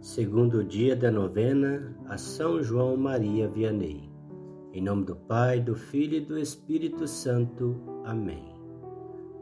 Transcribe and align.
segundo 0.00 0.64
dia 0.64 0.96
da 0.96 1.10
novena 1.10 1.94
a 2.08 2.16
São 2.16 2.62
João 2.62 2.96
Maria 2.96 3.46
Vianney. 3.46 4.10
Em 4.72 4.80
nome 4.80 5.04
do 5.04 5.14
Pai, 5.14 5.60
do 5.60 5.74
Filho 5.74 6.16
e 6.16 6.20
do 6.20 6.38
Espírito 6.38 7.06
Santo. 7.06 7.76
Amém. 8.04 8.54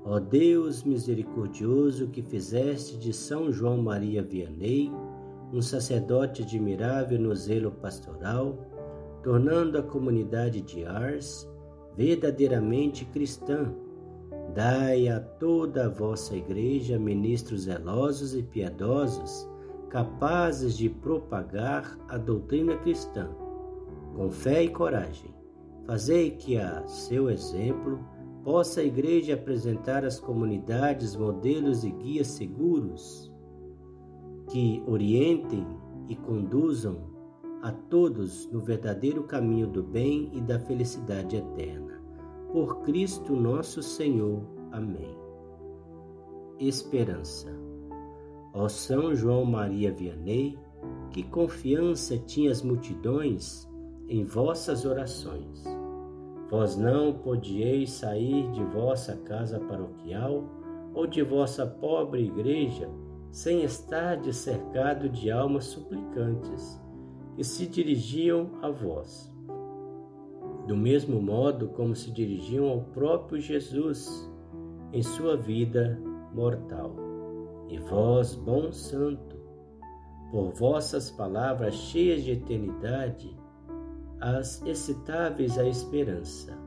Ó 0.04 0.18
Deus 0.18 0.82
misericordioso, 0.82 2.08
que 2.08 2.22
fizeste 2.22 2.98
de 2.98 3.12
São 3.12 3.52
João 3.52 3.80
Maria 3.80 4.20
Vianney 4.20 4.90
um 5.52 5.62
sacerdote 5.62 6.42
admirável 6.42 7.20
no 7.20 7.34
zelo 7.36 7.70
pastoral, 7.70 8.58
tornando 9.22 9.78
a 9.78 9.82
comunidade 9.82 10.60
de 10.60 10.84
Ars 10.84 11.48
verdadeiramente 11.96 13.04
cristã, 13.04 13.72
dai 14.54 15.08
a 15.08 15.20
toda 15.20 15.86
a 15.86 15.88
vossa 15.88 16.36
igreja 16.36 16.98
ministros 16.98 17.62
zelosos 17.62 18.34
e 18.34 18.42
piedosos 18.42 19.47
capazes 19.88 20.76
de 20.76 20.88
propagar 20.88 21.98
a 22.08 22.18
doutrina 22.18 22.76
cristã, 22.76 23.28
com 24.14 24.30
fé 24.30 24.62
e 24.64 24.68
coragem. 24.68 25.34
Fazei 25.86 26.32
que, 26.32 26.58
a 26.58 26.86
seu 26.86 27.30
exemplo, 27.30 27.98
possa 28.44 28.80
a 28.80 28.84
Igreja 28.84 29.34
apresentar 29.34 30.04
às 30.04 30.20
comunidades 30.20 31.16
modelos 31.16 31.84
e 31.84 31.90
guias 31.90 32.28
seguros 32.28 33.32
que 34.48 34.82
orientem 34.86 35.66
e 36.08 36.16
conduzam 36.16 36.98
a 37.62 37.72
todos 37.72 38.50
no 38.50 38.60
verdadeiro 38.60 39.24
caminho 39.24 39.66
do 39.66 39.82
bem 39.82 40.30
e 40.32 40.40
da 40.40 40.58
felicidade 40.58 41.36
eterna. 41.36 42.00
Por 42.52 42.80
Cristo 42.82 43.34
nosso 43.34 43.82
Senhor. 43.82 44.42
Amém. 44.72 45.16
Esperança. 46.58 47.67
Ó 48.52 48.68
São 48.68 49.14
João 49.14 49.44
Maria 49.44 49.92
Vianney, 49.92 50.58
que 51.10 51.22
confiança 51.22 52.16
tinha 52.18 52.50
as 52.50 52.62
multidões 52.62 53.68
em 54.08 54.24
vossas 54.24 54.84
orações. 54.84 55.64
Vós 56.50 56.76
não 56.76 57.12
podieis 57.12 57.90
sair 57.90 58.50
de 58.52 58.64
vossa 58.64 59.16
casa 59.16 59.60
paroquial 59.60 60.44
ou 60.94 61.06
de 61.06 61.22
vossa 61.22 61.66
pobre 61.66 62.24
igreja 62.24 62.88
sem 63.30 63.62
estar 63.62 64.20
cercado 64.32 65.08
de 65.08 65.30
almas 65.30 65.66
suplicantes 65.66 66.80
que 67.36 67.44
se 67.44 67.66
dirigiam 67.66 68.50
a 68.62 68.70
vós. 68.70 69.32
Do 70.66 70.76
mesmo 70.76 71.20
modo 71.20 71.68
como 71.68 71.94
se 71.94 72.10
dirigiam 72.10 72.68
ao 72.68 72.80
próprio 72.80 73.40
Jesus 73.40 74.30
em 74.92 75.02
sua 75.02 75.36
vida 75.36 76.00
mortal. 76.34 77.07
E 77.68 77.78
vós, 77.78 78.34
bom 78.34 78.72
santo, 78.72 79.36
por 80.30 80.52
vossas 80.52 81.10
palavras 81.10 81.74
cheias 81.74 82.22
de 82.22 82.32
eternidade, 82.32 83.36
as 84.20 84.62
excitáveis 84.62 85.58
à 85.58 85.66
esperança, 85.66 86.58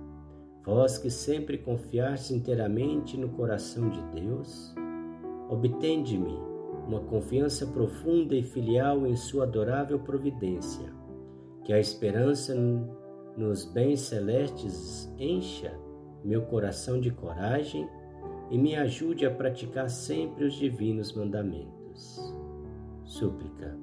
vós 0.64 0.98
que 0.98 1.10
sempre 1.10 1.58
confiastes 1.58 2.32
inteiramente 2.32 3.18
no 3.18 3.30
coração 3.30 3.90
de 3.90 4.02
Deus, 4.22 4.76
obtende-me 5.50 6.40
uma 6.88 7.00
confiança 7.02 7.66
profunda 7.68 8.36
e 8.36 8.44
filial 8.44 9.06
em 9.06 9.16
Sua 9.16 9.44
adorável 9.44 10.00
providência, 10.00 10.94
que 11.64 11.74
a 11.74 11.80
esperança 11.80 12.56
nos 13.36 13.66
bens 13.66 14.02
celestes 14.02 15.12
encha 15.18 15.74
meu 16.24 16.44
coração 16.44 17.00
de 17.00 17.12
coragem 17.12 17.90
e 18.52 18.58
me 18.58 18.76
ajude 18.76 19.26
a 19.26 19.32
praticar 19.32 19.90
sempre 19.90 20.44
os 20.44 20.54
divinos 20.56 21.14
mandamentos. 21.14 22.20
Súplica. 23.06 23.80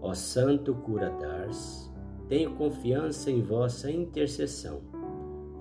Ó 0.00 0.14
Santo 0.14 0.74
Cura 0.74 1.10
d'Ars, 1.10 1.92
tenho 2.26 2.56
confiança 2.56 3.30
em 3.30 3.42
vossa 3.42 3.90
intercessão. 3.90 4.80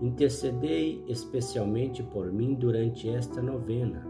Intercedei 0.02 1.04
especialmente 1.08 2.02
por 2.02 2.32
mim 2.32 2.54
durante 2.54 3.10
esta 3.10 3.42
novena. 3.42 4.08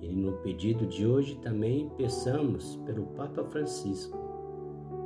E 0.00 0.08
no 0.12 0.32
pedido 0.38 0.84
de 0.84 1.06
hoje 1.06 1.36
também 1.36 1.88
peçamos 1.96 2.76
pelo 2.84 3.06
Papa 3.08 3.44
Francisco, 3.44 4.18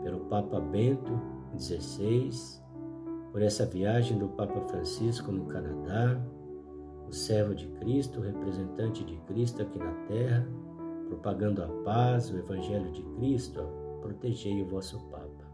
pelo 0.02 0.20
Papa 0.20 0.60
Bento 0.60 1.12
XVI, 1.58 2.30
por 3.32 3.42
essa 3.42 3.66
viagem 3.66 4.16
do 4.16 4.28
Papa 4.28 4.60
Francisco 4.62 5.30
no 5.30 5.44
Canadá, 5.46 6.18
o 7.08 7.12
servo 7.12 7.54
de 7.54 7.66
Cristo, 7.68 8.20
o 8.20 8.22
representante 8.22 9.04
de 9.04 9.16
Cristo 9.26 9.62
aqui 9.62 9.78
na 9.78 9.92
terra, 10.06 10.46
propagando 11.08 11.62
a 11.62 11.68
paz, 11.84 12.30
o 12.30 12.38
Evangelho 12.38 12.90
de 12.90 13.02
Cristo, 13.16 13.62
protegei 14.00 14.62
o 14.62 14.66
vosso 14.66 14.98
Papa. 15.10 15.44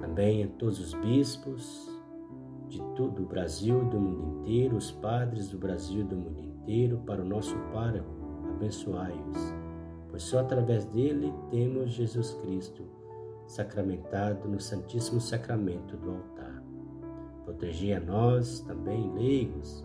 Também 0.00 0.44
a 0.44 0.48
todos 0.48 0.78
os 0.78 0.94
bispos 0.94 1.90
de 2.68 2.80
todo 2.96 3.22
o 3.22 3.26
Brasil 3.26 3.84
do 3.86 4.00
mundo 4.00 4.40
inteiro, 4.40 4.76
os 4.76 4.90
padres 4.90 5.48
do 5.50 5.58
Brasil 5.58 6.04
do 6.04 6.16
mundo 6.16 6.40
inteiro, 6.40 6.98
para 7.06 7.20
o 7.20 7.24
nosso 7.24 7.54
pároco, 7.72 8.10
abençoai-os, 8.54 9.54
pois 10.10 10.22
só 10.22 10.40
através 10.40 10.84
dele 10.86 11.32
temos 11.50 11.90
Jesus 11.90 12.32
Cristo 12.42 12.84
sacramentado 13.46 14.48
no 14.48 14.58
Santíssimo 14.58 15.20
Sacramento 15.20 15.96
do 15.96 16.10
altar. 16.12 16.62
Protegei 17.44 17.92
a 17.94 18.00
nós, 18.00 18.60
também 18.60 19.12
leigos, 19.12 19.84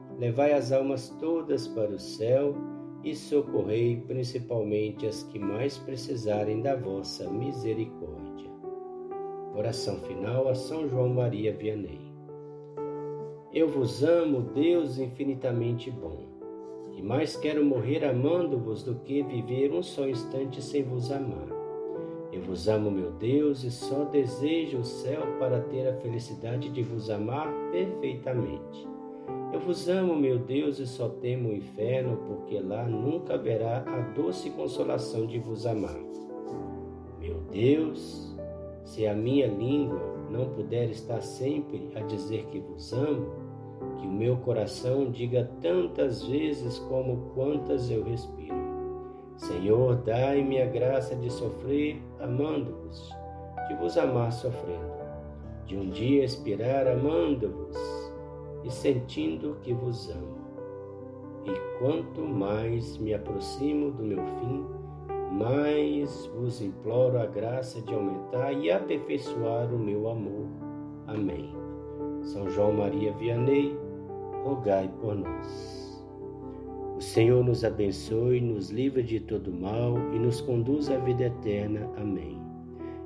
levai 0.21 0.53
as 0.53 0.71
almas 0.71 1.09
todas 1.19 1.67
para 1.67 1.89
o 1.89 1.97
céu 1.97 2.53
e 3.03 3.15
socorrei 3.15 4.03
principalmente 4.07 5.07
as 5.07 5.23
que 5.23 5.39
mais 5.39 5.79
precisarem 5.79 6.61
da 6.61 6.75
vossa 6.75 7.27
misericórdia. 7.27 8.51
Oração 9.55 9.97
final 10.01 10.47
a 10.47 10.53
São 10.53 10.87
João 10.87 11.09
Maria 11.09 11.51
Vianney. 11.51 11.99
Eu 13.51 13.67
vos 13.67 14.03
amo, 14.03 14.41
Deus 14.53 14.99
infinitamente 14.99 15.89
bom, 15.89 16.19
e 16.95 17.01
mais 17.01 17.35
quero 17.35 17.65
morrer 17.65 18.05
amando-vos 18.05 18.83
do 18.83 18.93
que 18.99 19.23
viver 19.23 19.73
um 19.73 19.81
só 19.81 20.07
instante 20.07 20.61
sem 20.61 20.83
vos 20.83 21.11
amar. 21.11 21.47
Eu 22.31 22.43
vos 22.43 22.67
amo, 22.67 22.91
meu 22.91 23.09
Deus, 23.13 23.63
e 23.63 23.71
só 23.71 24.03
desejo 24.03 24.81
o 24.81 24.85
céu 24.85 25.23
para 25.39 25.59
ter 25.61 25.87
a 25.87 25.95
felicidade 25.95 26.69
de 26.69 26.83
vos 26.83 27.09
amar 27.09 27.51
perfeitamente. 27.71 28.90
Eu 29.53 29.59
vos 29.59 29.89
amo, 29.89 30.15
meu 30.15 30.39
Deus, 30.39 30.79
e 30.79 30.87
só 30.87 31.09
temo 31.09 31.49
o 31.49 31.53
inferno, 31.53 32.15
porque 32.25 32.57
lá 32.57 32.85
nunca 32.85 33.33
haverá 33.33 33.83
a 33.85 33.99
doce 34.13 34.49
consolação 34.51 35.25
de 35.25 35.39
vos 35.39 35.65
amar. 35.65 35.99
Meu 37.19 37.35
Deus, 37.51 38.33
se 38.85 39.05
a 39.05 39.13
minha 39.13 39.47
língua 39.47 39.99
não 40.29 40.49
puder 40.51 40.89
estar 40.89 41.19
sempre 41.19 41.91
a 41.95 41.99
dizer 41.99 42.45
que 42.45 42.59
vos 42.59 42.93
amo, 42.93 43.27
que 43.99 44.07
o 44.07 44.11
meu 44.11 44.37
coração 44.37 45.11
diga 45.11 45.51
tantas 45.59 46.23
vezes 46.23 46.79
como 46.79 47.31
quantas 47.35 47.91
eu 47.91 48.03
respiro. 48.03 48.55
Senhor, 49.35 49.97
dai-me 49.97 50.61
a 50.61 50.65
graça 50.65 51.13
de 51.13 51.29
sofrer 51.29 52.01
amando-vos, 52.21 53.13
de 53.67 53.75
vos 53.75 53.97
amar 53.97 54.31
sofrendo, 54.31 54.93
de 55.65 55.75
um 55.75 55.89
dia 55.89 56.23
expirar 56.23 56.87
amando-vos 56.87 57.90
e 58.63 58.71
sentindo 58.71 59.57
que 59.61 59.73
vos 59.73 60.09
amo. 60.09 60.41
E 61.45 61.79
quanto 61.79 62.21
mais 62.21 62.97
me 62.97 63.13
aproximo 63.13 63.91
do 63.91 64.03
meu 64.03 64.23
fim, 64.23 64.65
mas 65.31 66.25
vos 66.35 66.61
imploro 66.61 67.19
a 67.19 67.25
graça 67.25 67.81
de 67.81 67.93
aumentar 67.93 68.51
e 68.53 68.69
aperfeiçoar 68.69 69.73
o 69.73 69.79
meu 69.79 70.09
amor. 70.09 70.47
Amém. 71.07 71.53
São 72.21 72.49
João 72.49 72.73
Maria 72.73 73.13
Vianney, 73.13 73.75
rogai 74.43 74.89
por 74.99 75.15
nós. 75.15 75.81
O 76.97 77.01
Senhor 77.01 77.43
nos 77.43 77.65
abençoe, 77.65 78.39
nos 78.39 78.69
livre 78.69 79.01
de 79.01 79.19
todo 79.19 79.51
mal 79.51 79.97
e 80.13 80.19
nos 80.19 80.39
conduz 80.39 80.91
à 80.91 80.97
vida 80.97 81.23
eterna. 81.25 81.89
Amém. 81.97 82.39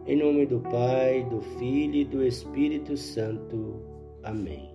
Em 0.06 0.18
nome 0.18 0.46
do 0.46 0.60
Pai, 0.60 1.24
do 1.30 1.40
Filho 1.58 1.96
e 1.96 2.04
do 2.04 2.22
Espírito 2.22 2.98
Santo. 2.98 3.80
Amém. 4.22 4.75